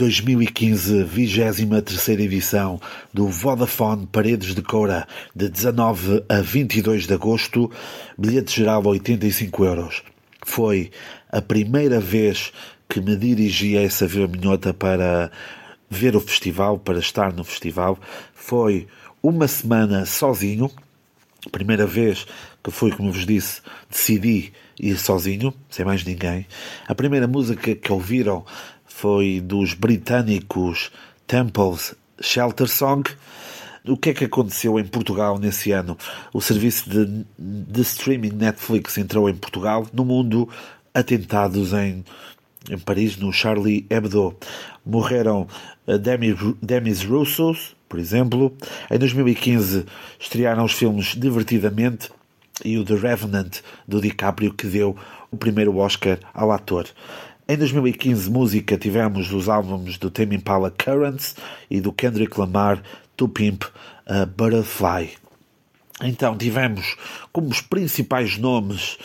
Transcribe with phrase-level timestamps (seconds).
[0.00, 2.80] Dois mil e quinze, vigésima terceira edição
[3.12, 5.06] do Vodafone Paredes de Coura,
[5.36, 7.70] de 19 a 22 de agosto,
[8.16, 10.02] bilhete geral 85 euros.
[10.42, 10.90] Foi
[11.30, 12.50] a primeira vez
[12.88, 15.30] que me dirigi a essa Vila Minhota para
[15.90, 17.98] ver o festival, para estar no festival.
[18.32, 18.86] Foi
[19.22, 20.70] uma semana sozinho,
[21.52, 22.26] primeira vez
[22.64, 23.60] que foi, como vos disse,
[23.90, 26.46] decidi ir sozinho, sem mais ninguém.
[26.88, 28.46] A primeira música que ouviram
[29.00, 30.90] foi dos britânicos
[31.26, 33.10] Temples Shelter Song.
[33.88, 35.96] O que é que aconteceu em Portugal nesse ano?
[36.34, 39.86] O serviço de, de streaming Netflix entrou em Portugal.
[39.90, 40.46] No mundo,
[40.92, 42.04] atentados em,
[42.68, 44.36] em Paris, no Charlie Hebdo.
[44.84, 45.48] Morreram
[45.86, 48.54] eh, Demis, Demis Roussos, por exemplo.
[48.90, 49.86] Em 2015
[50.18, 52.10] estrearam os filmes Divertidamente
[52.62, 54.94] e o The Revenant do DiCaprio, que deu
[55.30, 56.86] o primeiro Oscar ao ator.
[57.50, 61.34] Em 2015, música, tivemos os álbuns do Tame Impala Currents
[61.68, 62.80] e do Kendrick Lamar
[63.16, 63.64] To Pimp
[64.36, 65.10] Butterfly.
[66.00, 66.96] Então tivemos
[67.32, 68.98] como os principais nomes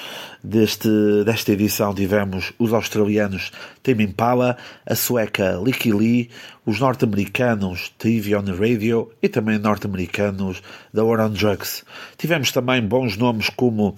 [0.43, 0.87] deste,
[1.25, 6.29] desta edição tivemos os australianos Tame Impala, a sueca Licky Lee,
[6.67, 10.61] os norte-americanos TV on Radio e também norte-americanos
[10.93, 11.83] da War on Drugs.
[12.15, 13.95] Tivemos também bons nomes como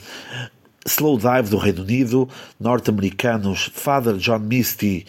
[0.87, 2.29] Slow Dive do Reino Unido,
[2.59, 5.05] norte-americanos Father John Misty,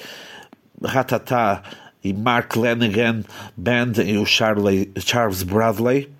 [0.82, 1.62] Ratata
[2.02, 3.22] e Mark Lanigan
[3.56, 6.10] Band e o Charlie, Charles Bradley.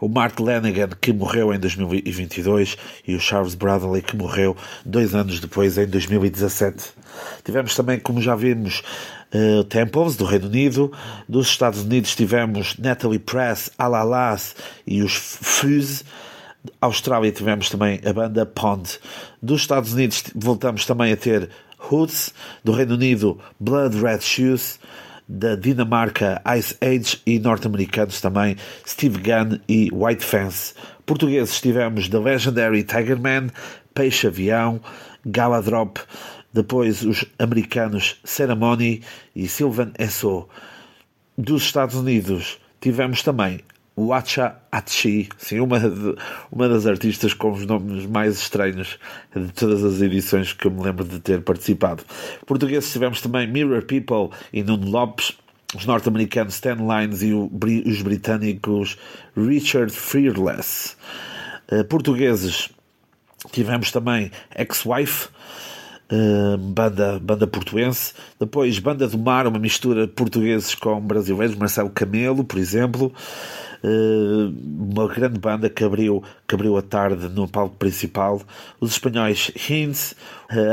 [0.00, 2.76] O Mark Lanigan que morreu em 2022
[3.08, 4.56] e o Charles Bradley que morreu
[4.86, 6.92] dois anos depois, em 2017.
[7.42, 8.82] Tivemos também, como já vimos,
[9.34, 10.92] uh, Temples, do Reino Unido.
[11.28, 14.54] Dos Estados Unidos tivemos Natalie Press, Alalas
[14.86, 16.04] e os Fuse.
[16.80, 18.98] Austrália tivemos também a banda Pond.
[19.42, 21.50] Dos Estados Unidos voltamos também a ter
[21.90, 22.32] Hoods.
[22.62, 24.78] Do Reino Unido, Blood Red Shoes.
[25.26, 27.20] Da Dinamarca, Ice Age.
[27.26, 28.56] E norte-americanos também,
[28.86, 30.74] Steve Gunn e White Fence.
[31.06, 33.48] Portugueses tivemos The Legendary Tiger Man,
[33.94, 34.80] Peixe Avião,
[35.24, 35.98] Galadrop,
[36.52, 39.02] depois os americanos Ceremony
[39.34, 40.48] e Sylvan Esso.
[41.36, 43.60] Dos Estados Unidos tivemos também
[43.96, 46.16] Wacha Achi, sim, uma, de,
[46.50, 48.98] uma das artistas com os nomes mais estranhos
[49.34, 52.02] de todas as edições que eu me lembro de ter participado.
[52.44, 55.32] Portugueses tivemos também Mirror People e Nuno Lopes,
[55.76, 58.96] os norte-americanos Stan Lines e os britânicos
[59.36, 60.96] Richard Fearless.
[61.70, 62.70] Uh, portugueses
[63.52, 65.28] tivemos também Ex-Wife,
[66.10, 68.12] uh, banda, banda portuense.
[68.40, 73.12] Depois Banda do Mar, uma mistura portugueses com brasileiros, Marcelo Camelo, por exemplo.
[73.84, 74.48] Uh,
[74.94, 78.40] uma grande banda que abriu, que abriu a tarde no palco principal.
[78.80, 80.16] Os espanhóis Hinz,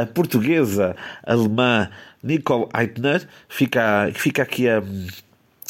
[0.01, 1.89] a portuguesa alemã
[2.23, 3.27] Nicole Eitner.
[3.49, 4.81] Fica, fica aqui a.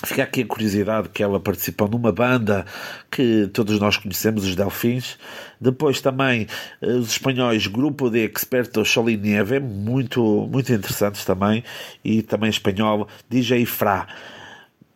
[0.04, 2.66] Fica aqui a curiosidade que ela participou numa banda
[3.12, 5.16] que todos nós conhecemos, os Delfins.
[5.60, 6.48] Depois também
[6.82, 11.64] eh, os espanhóis Grupo de Expertos Solinieve, muito, muito interessantes também.
[12.04, 14.08] E também espanhol DJ Fra.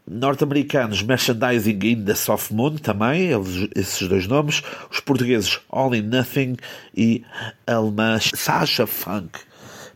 [0.08, 4.62] Norte-americanos Merchandising in the Soft Moon também, eles, esses dois nomes.
[4.92, 6.58] Os portugueses All in Nothing
[6.96, 7.24] e
[7.66, 9.40] alemã Sasha Funk.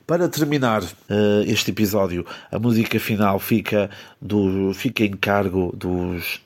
[0.07, 6.41] Para terminar uh, este episódio, a música final fica, do, fica em cargo dos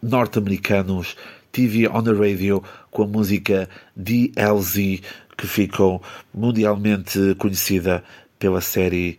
[0.00, 1.16] norte-americanos
[1.50, 2.62] TV on the Radio
[2.92, 5.00] com a música DLZ,
[5.36, 6.00] que ficou
[6.32, 8.04] mundialmente conhecida
[8.38, 9.18] pela série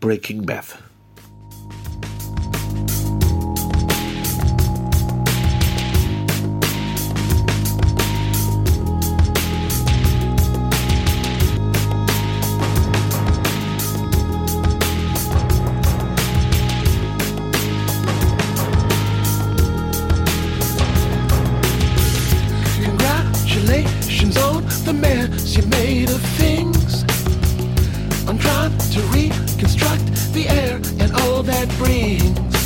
[0.00, 0.89] Breaking Bad.
[31.42, 32.59] that brings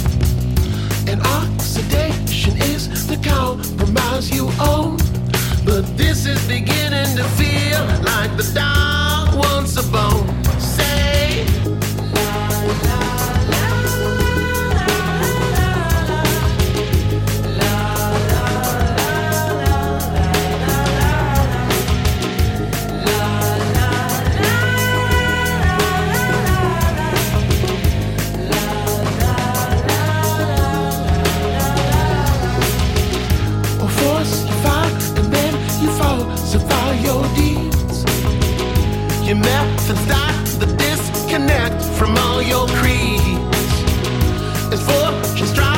[37.14, 38.04] your deeds.
[39.26, 43.66] Your methods start the disconnect from all your creeds.
[44.72, 45.73] As fortune strives.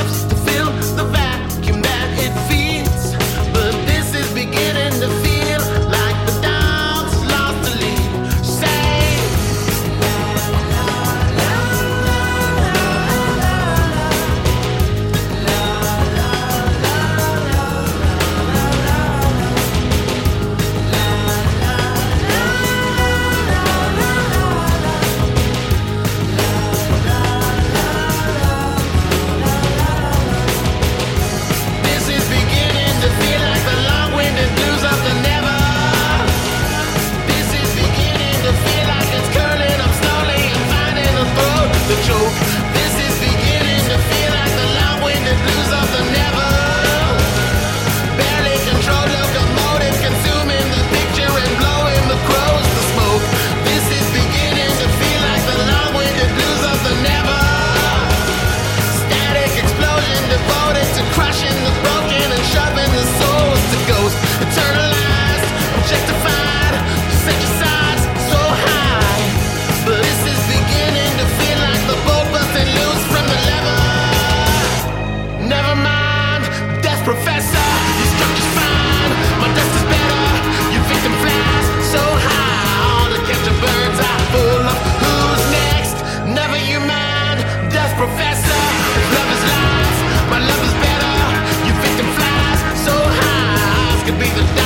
[94.07, 94.66] could be the